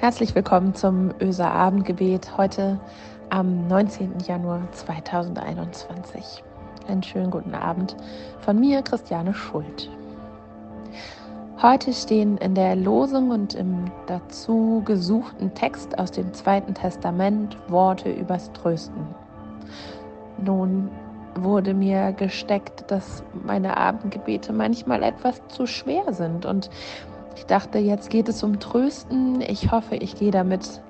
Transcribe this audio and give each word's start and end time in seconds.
Herzlich 0.00 0.32
willkommen 0.36 0.76
zum 0.76 1.12
Öser 1.20 1.50
Abendgebet 1.50 2.38
heute 2.38 2.78
am 3.30 3.66
19. 3.66 4.20
Januar 4.24 4.60
2021. 4.70 6.44
Einen 6.86 7.02
schönen 7.02 7.32
guten 7.32 7.52
Abend 7.52 7.96
von 8.38 8.60
mir, 8.60 8.82
Christiane 8.82 9.34
Schuld. 9.34 9.90
Heute 11.60 11.92
stehen 11.92 12.38
in 12.38 12.54
der 12.54 12.76
Losung 12.76 13.30
und 13.32 13.54
im 13.54 13.86
dazu 14.06 14.82
gesuchten 14.84 15.52
Text 15.54 15.98
aus 15.98 16.12
dem 16.12 16.32
Zweiten 16.32 16.74
Testament 16.74 17.56
Worte 17.66 18.12
übers 18.12 18.52
Trösten. 18.52 19.04
Nun 20.40 20.92
wurde 21.34 21.74
mir 21.74 22.12
gesteckt, 22.12 22.88
dass 22.88 23.24
meine 23.32 23.76
Abendgebete 23.76 24.52
manchmal 24.52 25.02
etwas 25.02 25.42
zu 25.48 25.66
schwer 25.66 26.12
sind 26.12 26.46
und 26.46 26.70
ich 27.38 27.46
dachte, 27.46 27.78
jetzt 27.78 28.10
geht 28.10 28.28
es 28.28 28.42
um 28.42 28.58
Trösten. 28.58 29.40
Ich 29.40 29.70
hoffe, 29.70 29.94
ich 29.94 30.16
gehe 30.16 30.32
damit 30.32 30.82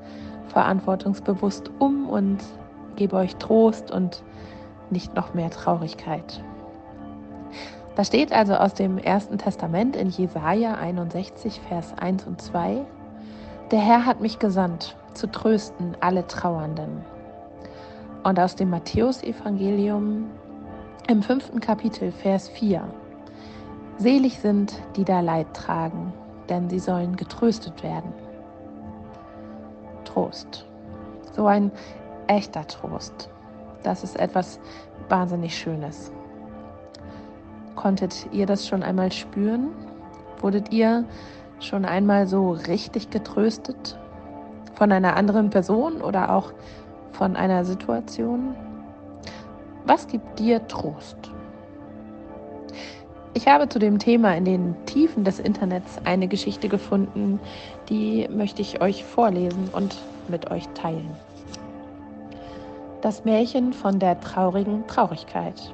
verantwortungsbewusst 0.49 1.71
um 1.79 2.09
und 2.09 2.39
gebe 2.97 3.17
euch 3.17 3.37
Trost 3.37 3.91
und 3.91 4.23
nicht 4.89 5.15
noch 5.15 5.35
mehr 5.35 5.51
Traurigkeit. 5.51 6.43
Da 7.97 8.05
steht 8.05 8.33
also 8.33 8.55
aus 8.55 8.73
dem 8.73 8.97
Ersten 8.97 9.37
Testament 9.37 9.95
in 9.95 10.09
Jesaja 10.09 10.75
61, 10.77 11.61
Vers 11.69 11.93
1 12.01 12.27
und 12.27 12.41
2: 12.41 12.87
Der 13.71 13.81
Herr 13.81 14.07
hat 14.07 14.23
mich 14.23 14.39
gesandt, 14.39 14.97
zu 15.13 15.31
trösten 15.31 15.99
alle 16.01 16.27
Trauernden. 16.27 17.05
Und 18.25 18.41
aus 18.41 18.57
dem 18.57 18.71
Matthäusevangelium 18.71 20.31
im 21.09 21.23
fünften 21.23 21.61
Kapitel, 21.61 22.11
Vers 22.11 22.49
4: 22.49 22.83
Selig 23.99 24.39
sind, 24.39 24.73
die 24.97 25.05
da 25.05 25.21
Leid 25.21 25.53
tragen, 25.53 26.15
denn 26.49 26.69
sie 26.69 26.79
sollen 26.79 27.17
getröstet 27.17 27.83
werden. 27.83 28.13
Trost. 30.05 30.67
So 31.33 31.47
ein 31.47 31.71
echter 32.27 32.67
Trost. 32.67 33.31
Das 33.83 34.03
ist 34.03 34.19
etwas 34.19 34.59
wahnsinnig 35.09 35.57
Schönes. 35.57 36.13
Konntet 37.77 38.27
ihr 38.33 38.47
das 38.47 38.67
schon 38.67 38.83
einmal 38.83 39.13
spüren? 39.13 39.69
Wurdet 40.41 40.73
ihr 40.73 41.05
schon 41.61 41.85
einmal 41.85 42.27
so 42.27 42.53
richtig 42.53 43.11
getröstet? 43.11 43.99
Von 44.75 44.93
einer 44.93 45.17
anderen 45.17 45.51
Person 45.51 46.01
oder 46.01 46.35
auch 46.35 46.53
von 47.13 47.37
einer 47.37 47.65
Situation? 47.65 48.55
Was 49.87 50.07
gibt 50.07 50.39
dir 50.39 50.67
Trost? 50.67 51.33
Ich 53.39 53.47
habe 53.47 53.69
zu 53.69 53.79
dem 53.79 54.01
Thema 54.01 54.37
in 54.37 54.45
den 54.45 54.75
Tiefen 54.87 55.23
des 55.23 55.39
Internets 55.39 56.01
eine 56.03 56.27
Geschichte 56.27 56.69
gefunden, 56.69 57.39
die 57.89 58.27
möchte 58.33 58.63
ich 58.63 58.81
euch 58.81 59.05
vorlesen 59.05 59.69
und 59.73 59.97
mit 60.27 60.51
euch 60.51 60.67
teilen. 60.75 61.09
Das 63.01 63.25
Märchen 63.25 63.73
von 63.73 64.01
der 64.01 64.19
traurigen 64.19 64.85
Traurigkeit. 64.89 65.73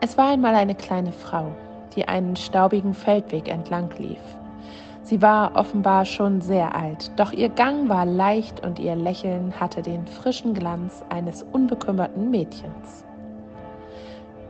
Es 0.00 0.16
war 0.16 0.30
einmal 0.30 0.54
eine 0.54 0.76
kleine 0.76 1.10
Frau, 1.10 1.48
die 1.96 2.06
einen 2.06 2.36
staubigen 2.36 2.94
Feldweg 2.94 3.48
entlang 3.48 3.90
lief. 3.98 4.20
Sie 5.02 5.20
war 5.20 5.56
offenbar 5.56 6.04
schon 6.04 6.40
sehr 6.40 6.72
alt, 6.76 7.10
doch 7.16 7.32
ihr 7.32 7.48
Gang 7.48 7.88
war 7.88 8.06
leicht 8.06 8.64
und 8.64 8.78
ihr 8.78 8.94
Lächeln 8.94 9.52
hatte 9.58 9.82
den 9.82 10.06
frischen 10.06 10.54
Glanz 10.54 11.02
eines 11.08 11.42
unbekümmerten 11.42 12.30
Mädchens. 12.30 13.05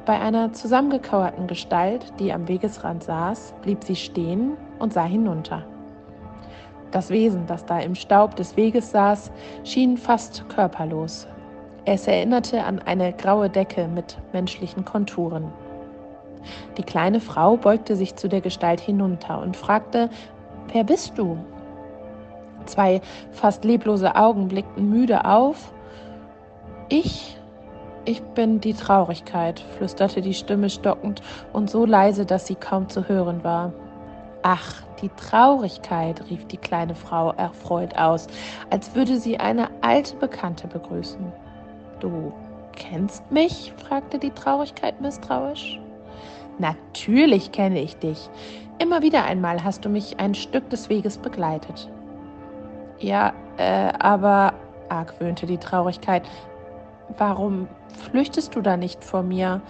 Bei 0.07 0.21
einer 0.21 0.53
zusammengekauerten 0.53 1.49
Gestalt, 1.49 2.13
die 2.21 2.33
am 2.33 2.47
Wegesrand 2.47 3.03
saß, 3.03 3.55
blieb 3.63 3.83
sie 3.83 3.97
stehen 3.97 4.57
und 4.79 4.93
sah 4.93 5.05
hinunter. 5.05 5.65
Das 6.93 7.11
Wesen, 7.11 7.47
das 7.47 7.65
da 7.65 7.81
im 7.81 7.97
Staub 7.97 8.37
des 8.37 8.57
Weges 8.57 8.93
saß, 8.93 9.33
schien 9.65 9.97
fast 9.97 10.49
körperlos. 10.49 11.27
Es 11.87 12.07
erinnerte 12.07 12.63
an 12.63 12.79
eine 12.79 13.13
graue 13.15 13.51
Decke 13.51 13.89
mit 13.89 14.17
menschlichen 14.33 14.85
Konturen. 14.85 15.53
Die 16.77 16.85
kleine 16.85 17.19
Frau 17.19 17.57
beugte 17.57 17.97
sich 17.97 18.15
zu 18.15 18.29
der 18.29 18.41
Gestalt 18.41 18.81
hinunter 18.81 19.43
und 19.43 19.57
fragte, 19.57 20.09
Wer 20.73 20.85
bist 20.85 21.19
du? 21.19 21.37
Zwei 22.67 23.01
fast 23.33 23.65
leblose 23.65 24.15
Augen 24.15 24.47
blickten 24.47 24.89
müde 24.89 25.25
auf. 25.25 25.73
Ich, 26.89 27.37
ich 28.07 28.23
bin 28.23 28.61
die 28.61 28.75
Traurigkeit, 28.75 29.61
flüsterte 29.77 30.23
die 30.23 30.35
Stimme 30.35 30.71
stockend 30.71 31.21
und 31.53 31.69
so 31.69 31.85
leise, 31.85 32.25
dass 32.25 32.47
sie 32.47 32.55
kaum 32.55 32.89
zu 32.89 33.09
hören 33.09 33.43
war. 33.45 33.73
Ach, 34.43 34.83
die 35.03 35.11
Traurigkeit, 35.11 36.23
rief 36.31 36.47
die 36.47 36.57
kleine 36.57 36.95
Frau 36.95 37.33
erfreut 37.33 37.97
aus, 37.97 38.29
als 38.71 38.95
würde 38.95 39.19
sie 39.19 39.39
eine 39.39 39.69
alte 39.83 40.15
Bekannte 40.17 40.69
begrüßen. 40.69 41.33
Du 42.01 42.33
kennst 42.77 43.29
mich? 43.31 43.73
fragte 43.77 44.19
die 44.19 44.31
Traurigkeit 44.31 45.01
misstrauisch. 45.01 45.81
Natürlich 46.59 47.53
kenne 47.53 47.81
ich 47.81 47.97
dich. 47.97 48.31
Immer 48.79 49.03
wieder 49.03 49.25
einmal 49.25 49.65
hast 49.65 49.85
du 49.85 49.89
mich 49.89 50.21
ein 50.21 50.35
Stück 50.35 50.71
des 50.71 50.89
Weges 50.89 51.19
begleitet. 51.19 51.91
Ja, 52.99 53.33
äh, 53.57 53.93
aber, 53.99 54.55
argwöhnte 54.89 55.47
die 55.47 55.59
Traurigkeit, 55.59 56.23
warum 57.17 57.69
flüchtest 58.11 58.55
du 58.55 58.61
da 58.61 58.77
nicht 58.77 59.05
vor 59.05 59.23
mir? 59.23 59.61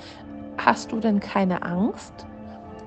Hast 0.58 0.92
du 0.92 1.00
denn 1.00 1.20
keine 1.20 1.62
Angst? 1.62 2.26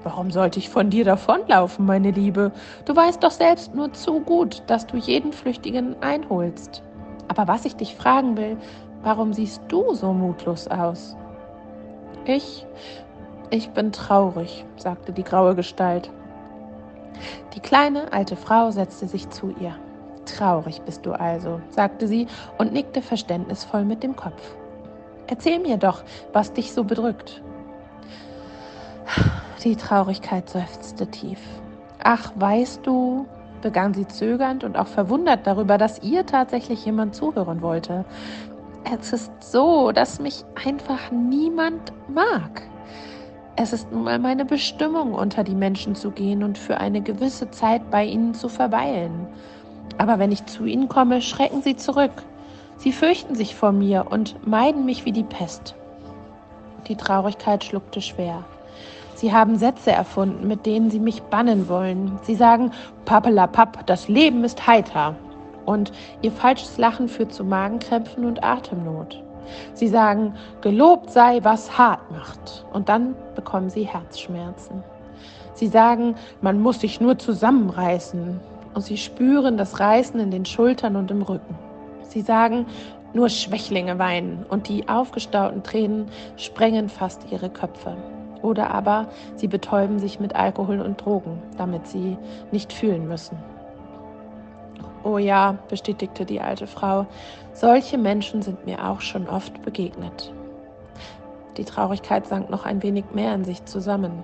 Warum 0.03 0.31
sollte 0.31 0.59
ich 0.59 0.69
von 0.69 0.89
dir 0.89 1.03
davonlaufen, 1.03 1.85
meine 1.85 2.11
Liebe? 2.11 2.51
Du 2.85 2.95
weißt 2.95 3.23
doch 3.23 3.31
selbst 3.31 3.75
nur 3.75 3.91
zu 3.93 4.21
gut, 4.21 4.63
dass 4.67 4.87
du 4.87 4.97
jeden 4.97 5.33
Flüchtigen 5.33 6.01
einholst. 6.01 6.81
Aber 7.27 7.47
was 7.47 7.65
ich 7.65 7.75
dich 7.75 7.95
fragen 7.95 8.37
will, 8.37 8.57
warum 9.03 9.33
siehst 9.33 9.61
du 9.67 9.93
so 9.93 10.13
mutlos 10.13 10.67
aus? 10.67 11.17
Ich, 12.25 12.66
ich 13.49 13.69
bin 13.71 13.91
traurig, 13.91 14.66
sagte 14.77 15.11
die 15.11 15.23
graue 15.23 15.55
Gestalt. 15.55 16.09
Die 17.53 17.59
kleine 17.59 18.13
alte 18.13 18.35
Frau 18.35 18.71
setzte 18.71 19.07
sich 19.07 19.29
zu 19.29 19.53
ihr. 19.59 19.75
Traurig 20.38 20.81
bist 20.81 21.06
du 21.06 21.13
also, 21.13 21.62
sagte 21.69 22.07
sie 22.07 22.28
und 22.57 22.73
nickte 22.73 23.01
verständnisvoll 23.01 23.84
mit 23.85 24.03
dem 24.03 24.16
Kopf. 24.16 24.56
Erzähl 25.28 25.59
mir 25.59 25.78
doch, 25.78 26.03
was 26.34 26.53
dich 26.53 26.72
so 26.73 26.84
bedrückt. 26.84 27.41
Die 29.63 29.75
Traurigkeit 29.75 30.50
seufzte 30.50 31.07
tief. 31.07 31.40
Ach, 32.01 32.31
weißt 32.35 32.85
du, 32.85 33.28
begann 33.62 33.94
sie 33.94 34.07
zögernd 34.07 34.63
und 34.63 34.78
auch 34.78 34.88
verwundert 34.88 35.45
darüber, 35.45 35.78
dass 35.78 36.01
ihr 36.01 36.25
tatsächlich 36.25 36.85
jemand 36.85 37.13
zuhören 37.13 37.61
wollte. 37.61 38.06
Es 38.91 39.11
ist 39.11 39.31
so, 39.40 39.91
dass 39.91 40.19
mich 40.19 40.46
einfach 40.66 41.11
niemand 41.11 41.91
mag. 42.07 42.63
Es 43.56 43.73
ist 43.73 43.91
nun 43.91 44.06
mal 44.06 44.19
meine 44.19 44.46
Bestimmung, 44.46 45.13
unter 45.13 45.44
die 45.44 45.56
Menschen 45.56 45.94
zu 45.94 46.11
gehen 46.11 46.44
und 46.44 46.57
für 46.57 46.78
eine 46.78 47.01
gewisse 47.01 47.51
Zeit 47.51 47.91
bei 47.91 48.06
ihnen 48.06 48.34
zu 48.34 48.47
verweilen. 48.47 49.28
Aber 49.97 50.19
wenn 50.19 50.31
ich 50.31 50.45
zu 50.45 50.66
ihnen 50.66 50.88
komme, 50.88 51.22
schrecken 51.22 51.61
sie 51.61 51.75
zurück. 51.75 52.11
Sie 52.77 52.91
fürchten 52.91 53.35
sich 53.35 53.55
vor 53.55 53.72
mir 53.72 54.07
und 54.09 54.47
meiden 54.47 54.85
mich 54.85 55.05
wie 55.05 55.11
die 55.11 55.23
Pest. 55.23 55.75
Die 56.88 56.95
Traurigkeit 56.95 57.63
schluckte 57.63 58.01
schwer. 58.01 58.44
Sie 59.16 59.33
haben 59.33 59.57
Sätze 59.57 59.91
erfunden, 59.91 60.47
mit 60.47 60.66
denen 60.66 60.89
sie 60.89 60.99
mich 60.99 61.22
bannen 61.23 61.67
wollen. 61.67 62.17
Sie 62.23 62.35
sagen, 62.35 62.72
Pappelapapp, 63.03 63.85
das 63.85 64.07
Leben 64.07 64.45
ist 64.45 64.66
heiter. 64.66 65.16
Und 65.66 65.91
ihr 66.22 66.31
falsches 66.31 66.78
Lachen 66.78 67.09
führt 67.09 67.34
zu 67.34 67.43
Magenkrämpfen 67.43 68.23
und 68.23 68.41
Atemnot. 68.43 69.22
Sie 69.73 69.90
sagen, 69.90 70.34
gelobt 70.61 71.11
sei, 71.11 71.40
was 71.43 71.78
hart 71.78 71.99
macht. 72.11 72.66
Und 72.72 72.87
dann 72.87 73.14
bekommen 73.35 73.69
sie 73.69 73.84
Herzschmerzen. 73.84 74.84
Sie 75.53 75.67
sagen, 75.67 76.16
man 76.41 76.61
muss 76.61 76.79
sich 76.79 77.02
nur 77.02 77.17
zusammenreißen. 77.17 78.40
Und 78.73 78.83
sie 78.83 78.97
spüren 78.97 79.57
das 79.57 79.79
Reißen 79.79 80.19
in 80.19 80.31
den 80.31 80.45
Schultern 80.45 80.95
und 80.95 81.11
im 81.11 81.21
Rücken. 81.21 81.55
Sie 82.03 82.21
sagen, 82.21 82.66
nur 83.13 83.29
Schwächlinge 83.29 83.97
weinen 83.97 84.45
und 84.49 84.67
die 84.69 84.87
aufgestauten 84.87 85.63
Tränen 85.63 86.07
sprengen 86.37 86.89
fast 86.89 87.31
ihre 87.31 87.49
Köpfe. 87.49 87.97
Oder 88.41 88.71
aber 88.71 89.09
sie 89.35 89.47
betäuben 89.47 89.99
sich 89.99 90.19
mit 90.19 90.35
Alkohol 90.35 90.79
und 90.79 91.03
Drogen, 91.03 91.41
damit 91.57 91.87
sie 91.87 92.17
nicht 92.51 92.71
fühlen 92.71 93.07
müssen. 93.07 93.37
Oh 95.03 95.17
ja, 95.17 95.57
bestätigte 95.69 96.25
die 96.25 96.41
alte 96.41 96.67
Frau, 96.67 97.07
solche 97.53 97.97
Menschen 97.97 98.41
sind 98.41 98.66
mir 98.66 98.85
auch 98.85 99.01
schon 99.01 99.27
oft 99.27 99.61
begegnet. 99.63 100.33
Die 101.57 101.66
Traurigkeit 101.66 102.27
sank 102.27 102.49
noch 102.49 102.66
ein 102.66 102.83
wenig 102.83 103.05
mehr 103.13 103.33
in 103.33 103.43
sich 103.43 103.63
zusammen. 103.66 104.23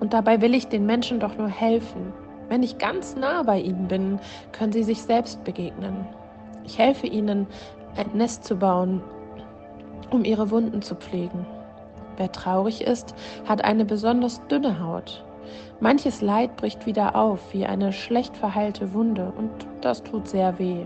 Und 0.00 0.12
dabei 0.12 0.40
will 0.40 0.54
ich 0.54 0.68
den 0.68 0.86
Menschen 0.86 1.20
doch 1.20 1.36
nur 1.36 1.48
helfen. 1.48 2.12
Wenn 2.50 2.64
ich 2.64 2.78
ganz 2.78 3.14
nah 3.14 3.44
bei 3.44 3.60
ihnen 3.60 3.86
bin, 3.86 4.18
können 4.50 4.72
sie 4.72 4.82
sich 4.82 5.00
selbst 5.00 5.44
begegnen. 5.44 6.04
Ich 6.64 6.78
helfe 6.78 7.06
ihnen, 7.06 7.46
ein 7.96 8.10
Nest 8.12 8.42
zu 8.42 8.56
bauen, 8.56 9.02
um 10.10 10.24
ihre 10.24 10.50
Wunden 10.50 10.82
zu 10.82 10.96
pflegen. 10.96 11.46
Wer 12.16 12.32
traurig 12.32 12.82
ist, 12.82 13.14
hat 13.48 13.64
eine 13.64 13.84
besonders 13.84 14.44
dünne 14.48 14.84
Haut. 14.84 15.24
manches 15.78 16.22
Leid 16.22 16.56
bricht 16.56 16.86
wieder 16.86 17.14
auf 17.14 17.54
wie 17.54 17.66
eine 17.66 17.92
schlecht 17.92 18.36
verheilte 18.36 18.92
Wunde 18.94 19.32
und 19.38 19.50
das 19.80 20.02
tut 20.02 20.26
sehr 20.26 20.58
weh. 20.58 20.84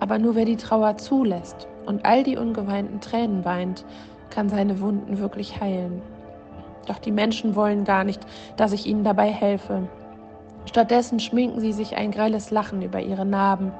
Aber 0.00 0.18
nur 0.18 0.34
wer 0.34 0.44
die 0.44 0.56
Trauer 0.58 0.98
zulässt 0.98 1.66
und 1.86 2.04
all 2.04 2.22
die 2.24 2.36
ungeweinten 2.36 3.00
Tränen 3.00 3.46
weint, 3.46 3.86
kann 4.28 4.50
seine 4.50 4.80
Wunden 4.80 5.18
wirklich 5.18 5.62
heilen. 5.62 6.02
Doch 6.86 6.98
die 6.98 7.10
Menschen 7.10 7.56
wollen 7.56 7.84
gar 7.84 8.04
nicht, 8.04 8.20
dass 8.58 8.72
ich 8.72 8.86
ihnen 8.86 9.02
dabei 9.02 9.30
helfe. 9.32 9.88
Stattdessen 10.68 11.18
schminken 11.18 11.60
sie 11.60 11.72
sich 11.72 11.96
ein 11.96 12.10
grelles 12.10 12.50
Lachen 12.50 12.82
über 12.82 13.00
ihre 13.00 13.24
Narben 13.24 13.72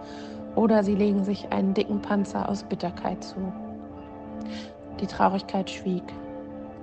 oder 0.56 0.82
sie 0.82 0.94
legen 0.94 1.22
sich 1.22 1.52
einen 1.52 1.74
dicken 1.74 2.00
Panzer 2.00 2.48
aus 2.48 2.62
Bitterkeit 2.62 3.22
zu. 3.22 3.52
Die 4.98 5.06
Traurigkeit 5.06 5.68
schwieg. 5.68 6.02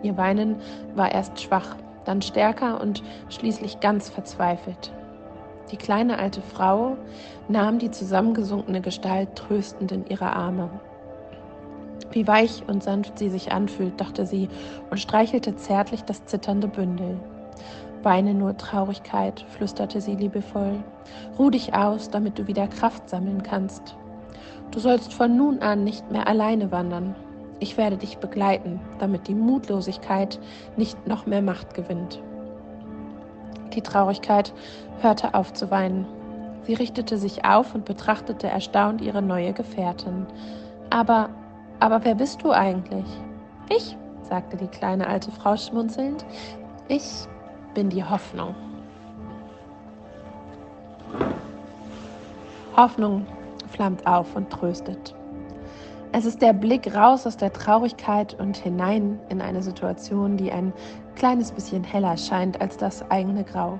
Ihr 0.03 0.15
Weinen 0.15 0.57
war 0.93 1.11
erst 1.11 1.41
schwach, 1.41 1.75
dann 2.05 2.21
stärker 2.21 2.79
und 2.81 3.01
schließlich 3.29 3.79
ganz 3.79 4.07
verzweifelt. 4.07 4.93
Die 5.71 5.77
kleine 5.77 6.19
alte 6.19 6.43
Frau 6.43 6.97
nahm 7.47 7.79
die 7.79 7.89
zusammengesunkene 7.89 8.81
Gestalt 8.81 9.35
tröstend 9.35 9.91
in 9.91 10.05
ihre 10.05 10.31
Arme. 10.35 10.69
Wie 12.11 12.27
weich 12.27 12.61
und 12.67 12.83
sanft 12.83 13.17
sie 13.17 13.31
sich 13.31 13.51
anfühlt, 13.51 13.99
dachte 13.99 14.27
sie 14.27 14.49
und 14.91 14.99
streichelte 14.99 15.55
zärtlich 15.55 16.03
das 16.03 16.23
zitternde 16.25 16.67
Bündel. 16.67 17.19
Weine 18.05 18.35
nur 18.35 18.55
Traurigkeit, 18.55 19.43
flüsterte 19.49 19.99
sie 19.99 20.13
liebevoll. 20.13 20.83
Ruh 21.39 21.49
dich 21.49 21.73
aus, 21.73 22.11
damit 22.11 22.37
du 22.37 22.45
wieder 22.45 22.67
Kraft 22.67 23.09
sammeln 23.09 23.41
kannst. 23.41 23.97
Du 24.69 24.79
sollst 24.79 25.11
von 25.11 25.35
nun 25.35 25.63
an 25.63 25.83
nicht 25.83 26.11
mehr 26.11 26.27
alleine 26.27 26.71
wandern. 26.71 27.15
Ich 27.59 27.77
werde 27.77 27.97
dich 27.97 28.19
begleiten, 28.19 28.79
damit 28.99 29.27
die 29.27 29.33
Mutlosigkeit 29.33 30.39
nicht 30.77 31.07
noch 31.07 31.25
mehr 31.25 31.41
Macht 31.41 31.73
gewinnt. 31.73 32.21
Die 33.73 33.81
Traurigkeit 33.81 34.53
hörte 35.01 35.33
auf 35.33 35.53
zu 35.53 35.71
weinen. 35.71 36.05
Sie 36.61 36.75
richtete 36.75 37.17
sich 37.17 37.43
auf 37.43 37.73
und 37.73 37.85
betrachtete 37.85 38.47
erstaunt 38.47 39.01
ihre 39.01 39.23
neue 39.23 39.53
Gefährtin. 39.53 40.27
Aber, 40.91 41.29
aber 41.79 42.05
wer 42.05 42.13
bist 42.13 42.43
du 42.43 42.51
eigentlich? 42.51 43.07
Ich, 43.69 43.97
sagte 44.21 44.57
die 44.57 44.67
kleine 44.67 45.07
alte 45.07 45.31
Frau 45.31 45.57
schmunzelnd. 45.57 46.23
Ich 46.87 47.27
bin 47.75 47.89
die 47.89 48.03
Hoffnung. 48.03 48.55
Hoffnung 52.75 53.25
flammt 53.69 54.07
auf 54.07 54.35
und 54.35 54.49
tröstet. 54.49 55.13
Es 56.11 56.25
ist 56.25 56.41
der 56.41 56.53
Blick 56.53 56.95
raus 56.95 57.27
aus 57.27 57.35
der 57.37 57.51
Traurigkeit 57.51 58.33
und 58.39 58.55
hinein 58.55 59.19
in 59.29 59.41
eine 59.41 59.61
Situation, 59.61 60.37
die 60.37 60.51
ein 60.51 60.73
kleines 61.15 61.51
bisschen 61.51 61.83
heller 61.83 62.17
scheint 62.17 62.59
als 62.61 62.77
das 62.77 63.09
eigene 63.11 63.43
Grau. 63.43 63.77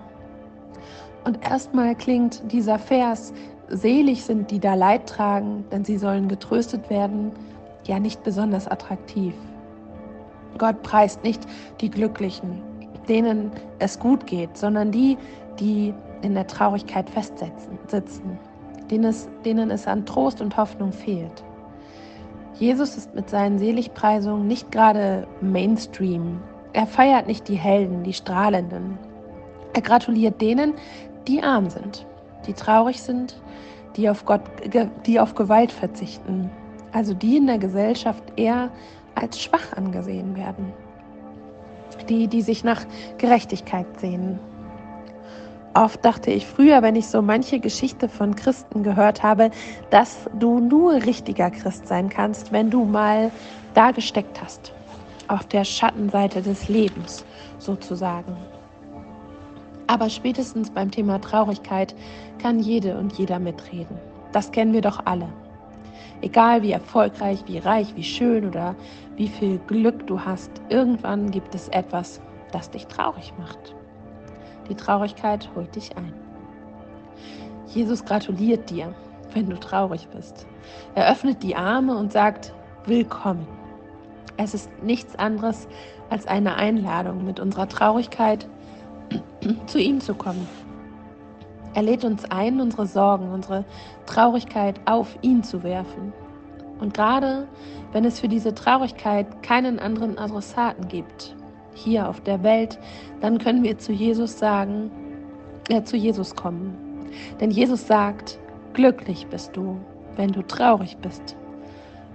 Und 1.23 1.43
erstmal 1.43 1.95
klingt 1.95 2.51
dieser 2.51 2.77
Vers, 2.77 3.33
selig 3.69 4.25
sind 4.25 4.51
die 4.51 4.59
da 4.59 4.75
Leid 4.75 5.07
tragen, 5.07 5.65
denn 5.71 5.85
sie 5.85 5.97
sollen 5.97 6.27
getröstet 6.27 6.89
werden, 6.89 7.31
ja 7.85 7.99
nicht 7.99 8.23
besonders 8.23 8.67
attraktiv. 8.67 9.33
Gott 10.57 10.81
preist 10.83 11.23
nicht 11.23 11.41
die 11.79 11.89
Glücklichen, 11.89 12.61
denen 13.07 13.51
es 13.79 13.99
gut 13.99 14.27
geht, 14.27 14.57
sondern 14.57 14.91
die, 14.91 15.17
die 15.59 15.93
in 16.21 16.33
der 16.33 16.47
Traurigkeit 16.47 17.09
festsitzen, 17.09 17.77
sitzen, 17.87 18.37
denen 18.89 19.05
es, 19.05 19.29
denen 19.43 19.71
es 19.71 19.87
an 19.87 20.05
Trost 20.05 20.41
und 20.41 20.57
Hoffnung 20.57 20.91
fehlt. 20.91 21.43
Jesus 22.55 22.95
ist 22.95 23.13
mit 23.13 23.29
seinen 23.29 23.59
Seligpreisungen 23.59 24.47
nicht 24.47 24.71
gerade 24.71 25.27
Mainstream. 25.41 26.41
Er 26.73 26.87
feiert 26.87 27.27
nicht 27.27 27.47
die 27.47 27.55
Helden, 27.55 28.03
die 28.03 28.13
Strahlenden. 28.13 28.97
Er 29.73 29.81
gratuliert 29.81 30.41
denen, 30.41 30.73
die 31.27 31.43
arm 31.43 31.69
sind, 31.69 32.05
die 32.47 32.53
traurig 32.53 33.01
sind, 33.01 33.41
die 33.97 34.09
auf, 34.09 34.25
Gott, 34.25 34.41
die 35.05 35.19
auf 35.19 35.35
Gewalt 35.35 35.71
verzichten, 35.71 36.49
also 36.93 37.13
die 37.13 37.37
in 37.37 37.47
der 37.47 37.57
Gesellschaft 37.57 38.23
eher 38.37 38.69
als 39.15 39.41
schwach 39.41 39.73
angesehen 39.75 40.35
werden 40.35 40.73
die, 42.03 42.27
die 42.27 42.41
sich 42.41 42.63
nach 42.63 42.85
Gerechtigkeit 43.17 43.85
sehnen. 43.99 44.39
Oft 45.73 46.05
dachte 46.05 46.31
ich 46.31 46.45
früher, 46.45 46.81
wenn 46.81 46.95
ich 46.95 47.07
so 47.07 47.21
manche 47.21 47.59
Geschichte 47.59 48.07
von 48.07 48.33
Christen 48.35 48.81
gehört 48.81 49.23
habe, 49.23 49.51
dass 49.89 50.29
du 50.39 50.59
nur 50.59 50.93
richtiger 50.93 51.51
Christ 51.51 51.87
sein 51.87 52.07
kannst, 52.09 52.53
wenn 52.53 52.69
du 52.69 52.85
mal 52.85 53.29
da 53.73 53.91
gesteckt 53.91 54.41
hast, 54.41 54.71
auf 55.27 55.45
der 55.47 55.65
Schattenseite 55.65 56.41
des 56.41 56.69
Lebens 56.69 57.25
sozusagen. 57.59 58.37
Aber 59.87 60.09
spätestens 60.09 60.69
beim 60.69 60.91
Thema 60.91 61.19
Traurigkeit 61.19 61.93
kann 62.41 62.59
jede 62.59 62.97
und 62.97 63.13
jeder 63.13 63.39
mitreden. 63.39 63.97
Das 64.31 64.51
kennen 64.51 64.71
wir 64.73 64.81
doch 64.81 65.05
alle. 65.05 65.27
Egal 66.25 66.63
wie 66.63 66.71
erfolgreich, 66.71 67.43
wie 67.45 67.59
reich, 67.59 67.95
wie 67.95 68.03
schön 68.03 68.47
oder 68.47 68.75
wie 69.15 69.27
viel 69.27 69.59
Glück 69.67 70.07
du 70.07 70.19
hast, 70.19 70.49
irgendwann 70.69 71.29
gibt 71.29 71.53
es 71.53 71.67
etwas, 71.67 72.19
das 72.51 72.71
dich 72.71 72.87
traurig 72.87 73.31
macht. 73.37 73.75
Die 74.67 74.73
Traurigkeit 74.73 75.47
holt 75.55 75.75
dich 75.75 75.95
ein. 75.95 76.11
Jesus 77.67 78.03
gratuliert 78.03 78.71
dir, 78.71 78.91
wenn 79.33 79.51
du 79.51 79.59
traurig 79.59 80.07
bist. 80.07 80.47
Er 80.95 81.11
öffnet 81.11 81.43
die 81.43 81.55
Arme 81.55 81.95
und 81.95 82.11
sagt, 82.11 82.55
willkommen. 82.87 83.47
Es 84.35 84.55
ist 84.55 84.71
nichts 84.81 85.15
anderes 85.17 85.67
als 86.09 86.25
eine 86.25 86.55
Einladung, 86.55 87.23
mit 87.23 87.39
unserer 87.39 87.69
Traurigkeit 87.69 88.47
zu 89.67 89.77
ihm 89.77 89.99
zu 90.01 90.15
kommen. 90.15 90.47
Er 91.75 91.83
lädt 91.83 92.05
uns 92.05 92.23
ein, 92.31 92.61
unsere 92.61 92.87
Sorgen, 92.87 93.31
unsere 93.31 93.65
Traurigkeit 94.05 94.79
auf 94.85 95.17
ihn 95.21 95.43
zu 95.43 95.61
werfen. 95.61 96.13
Und 96.79 96.93
gerade 96.93 97.49
wenn 97.91 98.05
es 98.05 98.21
für 98.21 98.29
diese 98.29 98.55
Traurigkeit 98.55 99.43
keinen 99.43 99.77
anderen 99.79 100.17
Adressaten 100.17 100.87
gibt, 100.87 101.35
hier 101.73 102.07
auf 102.07 102.21
der 102.21 102.43
Welt, 102.43 102.79
dann 103.19 103.39
können 103.39 103.61
wir 103.61 103.77
zu 103.77 103.91
Jesus 103.91 104.39
sagen, 104.39 104.89
äh, 105.67 105.83
zu 105.83 105.97
Jesus 105.97 106.33
kommen. 106.33 106.77
Denn 107.41 107.51
Jesus 107.51 107.85
sagt, 107.85 108.39
glücklich 108.73 109.27
bist 109.27 109.55
du, 109.57 109.77
wenn 110.15 110.31
du 110.31 110.43
traurig 110.43 110.95
bist, 111.01 111.35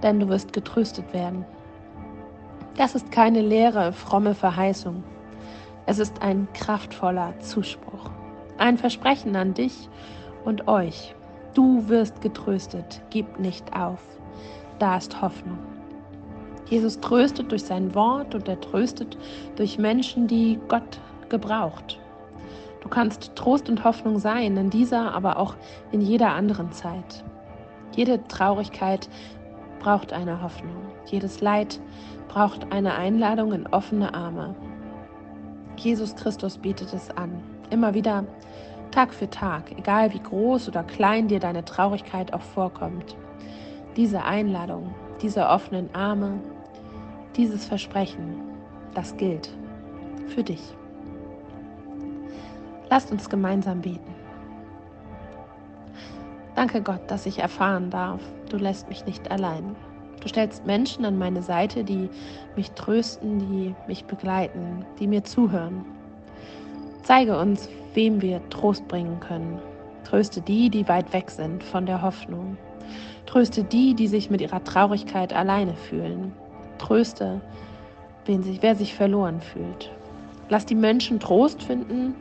denn 0.03 0.21
du 0.21 0.29
wirst 0.29 0.55
getröstet 0.55 1.13
werden. 1.13 1.45
Das 2.79 2.95
ist 2.95 3.13
keine 3.13 3.43
leere, 3.43 3.93
fromme 3.93 4.35
Verheißung. 4.35 5.05
Es 5.85 5.99
ist 5.99 6.23
ein 6.23 6.49
kraftvoller 6.55 7.39
Zuspruch. 7.41 8.11
Ein 8.61 8.77
Versprechen 8.77 9.37
an 9.37 9.55
dich 9.55 9.89
und 10.45 10.69
euch. 10.69 11.15
Du 11.55 11.89
wirst 11.89 12.21
getröstet, 12.21 13.01
gib 13.09 13.39
nicht 13.39 13.75
auf. 13.75 14.01
Da 14.79 14.99
ist 14.99 15.23
Hoffnung. 15.23 15.57
Jesus 16.67 17.01
tröstet 17.01 17.51
durch 17.51 17.65
sein 17.65 17.95
Wort 17.95 18.35
und 18.35 18.47
er 18.49 18.61
tröstet 18.61 19.17
durch 19.57 19.79
Menschen, 19.79 20.27
die 20.27 20.59
Gott 20.69 21.01
gebraucht. 21.31 21.99
Du 22.83 22.91
kannst 22.91 23.35
Trost 23.35 23.71
und 23.71 23.83
Hoffnung 23.83 24.19
sein 24.19 24.59
in 24.59 24.69
dieser, 24.69 25.15
aber 25.15 25.39
auch 25.39 25.55
in 25.91 26.03
jeder 26.03 26.35
anderen 26.35 26.71
Zeit. 26.71 27.25
Jede 27.97 28.23
Traurigkeit 28.29 29.09
braucht 29.79 30.13
eine 30.13 30.43
Hoffnung. 30.43 30.77
Jedes 31.07 31.41
Leid 31.41 31.81
braucht 32.29 32.71
eine 32.71 32.95
Einladung 32.95 33.55
in 33.55 33.67
offene 33.69 34.13
Arme. 34.13 34.55
Jesus 35.77 36.15
Christus 36.15 36.59
bietet 36.59 36.93
es 36.93 37.11
an. 37.17 37.43
Immer 37.71 37.95
wieder, 37.95 38.25
Tag 38.91 39.15
für 39.15 39.31
Tag, 39.31 39.71
egal 39.77 40.13
wie 40.13 40.23
groß 40.23 40.69
oder 40.69 40.83
klein 40.83 41.29
dir 41.29 41.41
deine 41.41 41.65
Traurigkeit 41.65 42.33
auch 42.33 42.43
vorkommt. 42.43 43.17
Diese 43.97 44.25
Einladung, 44.25 44.95
diese 45.23 45.47
offenen 45.47 45.95
Arme, 45.95 46.39
dieses 47.37 47.65
Versprechen, 47.65 48.41
das 48.95 49.17
gilt 49.17 49.51
für 50.29 50.43
dich. 50.43 50.63
Lasst 52.89 53.13
uns 53.13 53.29
gemeinsam 53.29 53.81
beten. 53.81 54.15
Danke 56.57 56.83
Gott, 56.83 57.01
dass 57.09 57.27
ich 57.27 57.39
erfahren 57.39 57.91
darf, 57.91 58.21
du 58.51 58.57
lässt 58.57 58.89
mich 58.89 59.07
nicht 59.07 59.31
allein. 59.31 59.77
Du 60.21 60.29
stellst 60.29 60.67
Menschen 60.67 61.05
an 61.05 61.17
meine 61.17 61.43
Seite, 61.43 61.85
die 61.85 62.11
mich 62.57 62.73
trösten, 62.73 63.39
die 63.39 63.75
mich 63.87 64.05
begleiten, 64.05 64.85
die 64.99 65.07
mir 65.07 65.25
zuhören. 65.25 65.85
Zeige 67.03 67.39
uns, 67.39 67.69
wem 67.95 68.23
wir 68.23 68.41
Trost 68.51 68.87
bringen 68.89 69.21
können. 69.21 69.59
Tröste 70.05 70.41
die, 70.41 70.71
die 70.71 70.89
weit 70.89 71.13
weg 71.13 71.31
sind 71.31 71.63
von 71.63 71.87
der 71.87 72.03
Hoffnung. 72.03 72.57
Tröste 73.27 73.63
die, 73.63 73.95
die 73.95 74.09
sich 74.09 74.31
mit 74.31 74.41
ihrer 74.41 74.63
Traurigkeit 74.65 75.33
alleine 75.33 75.75
fühlen. 75.75 76.33
Tröste, 76.79 77.41
wen 78.25 78.43
sich, 78.43 78.63
wer 78.63 78.75
sich 78.75 78.95
verloren 78.95 79.41
fühlt. 79.41 79.91
Lass 80.49 80.67
die 80.67 80.75
Menschen 80.75 81.21
Trost 81.21 81.63
finden 81.63 82.15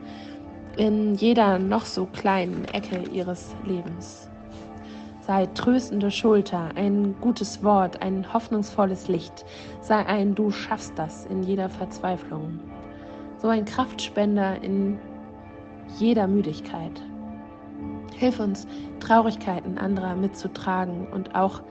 in 0.76 1.14
jeder 1.16 1.58
noch 1.58 1.84
so 1.84 2.06
kleinen 2.06 2.64
Ecke 2.66 3.02
ihres 3.12 3.54
Lebens. 3.64 4.28
Sei 5.20 5.46
tröstende 5.46 6.10
Schulter, 6.10 6.70
ein 6.74 7.14
gutes 7.20 7.62
Wort, 7.62 8.00
ein 8.02 8.32
hoffnungsvolles 8.32 9.08
Licht. 9.08 9.44
Sei 9.80 10.04
ein 10.06 10.34
Du 10.34 10.50
schaffst 10.50 10.92
das 10.96 11.26
in 11.26 11.42
jeder 11.42 11.68
Verzweiflung. 11.68 12.60
so 13.40 13.48
ein 13.48 13.64
Kraftspender 13.64 14.62
in 14.62 14.98
jeder 15.98 16.26
Müdigkeit. 16.26 17.02
Hilf 18.16 18.38
uns, 18.40 18.66
Traurigkeiten 19.00 19.78
anderer 19.78 20.14
mitzutragen 20.14 21.06
und 21.08 21.34
auch 21.34 21.62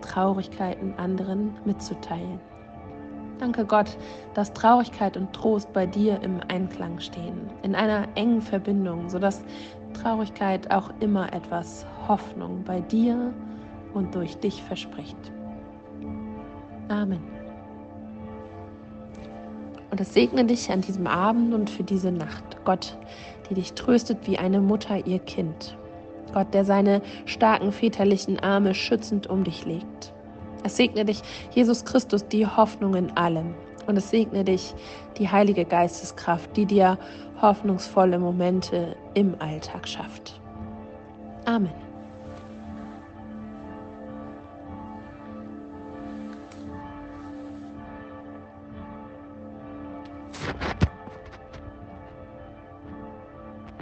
Traurigkeiten 0.00 0.94
anderen 0.98 1.54
mitzuteilen. 1.64 2.40
Danke 3.38 3.64
Gott, 3.64 3.96
dass 4.34 4.52
Traurigkeit 4.52 5.16
und 5.16 5.32
Trost 5.32 5.72
bei 5.72 5.86
dir 5.86 6.20
im 6.22 6.40
Einklang 6.48 7.00
stehen, 7.00 7.50
in 7.62 7.74
einer 7.74 8.06
engen 8.14 8.40
Verbindung, 8.40 9.08
sodass 9.08 9.42
Traurigkeit 9.94 10.70
auch 10.70 10.90
immer 11.00 11.32
etwas 11.32 11.86
Hoffnung 12.06 12.62
bei 12.64 12.80
dir 12.80 13.32
und 13.94 14.14
durch 14.14 14.36
dich 14.38 14.62
verspricht. 14.62 15.32
Amen. 16.88 17.41
Und 19.92 20.00
es 20.00 20.14
segne 20.14 20.46
dich 20.46 20.72
an 20.72 20.80
diesem 20.80 21.06
Abend 21.06 21.52
und 21.52 21.68
für 21.68 21.82
diese 21.82 22.10
Nacht. 22.10 22.42
Gott, 22.64 22.96
die 23.50 23.54
dich 23.54 23.74
tröstet 23.74 24.26
wie 24.26 24.38
eine 24.38 24.62
Mutter 24.62 25.06
ihr 25.06 25.18
Kind. 25.18 25.76
Gott, 26.32 26.54
der 26.54 26.64
seine 26.64 27.02
starken 27.26 27.72
väterlichen 27.72 28.40
Arme 28.40 28.74
schützend 28.74 29.26
um 29.26 29.44
dich 29.44 29.66
legt. 29.66 30.14
Es 30.64 30.78
segne 30.78 31.04
dich, 31.04 31.20
Jesus 31.50 31.84
Christus, 31.84 32.26
die 32.26 32.46
Hoffnung 32.46 32.94
in 32.94 33.10
allem. 33.18 33.54
Und 33.86 33.98
es 33.98 34.08
segne 34.08 34.44
dich, 34.44 34.74
die 35.18 35.28
Heilige 35.28 35.66
Geisteskraft, 35.66 36.56
die 36.56 36.64
dir 36.64 36.98
hoffnungsvolle 37.42 38.18
Momente 38.18 38.96
im 39.12 39.34
Alltag 39.40 39.86
schafft. 39.86 40.40
Amen. 41.44 41.81